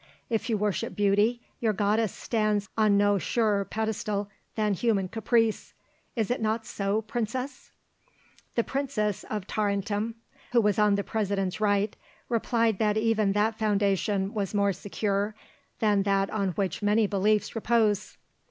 [0.31, 5.75] If you worship beauty, your goddess stands on no surer pedestal than human caprice.
[6.15, 7.69] Is it not so, Princess?"
[8.55, 10.15] The Princess of Tarentum,
[10.53, 11.95] who was on the President's right,
[12.29, 15.35] replied that even that foundation was more secure
[15.77, 18.17] than that on which many beliefs repose.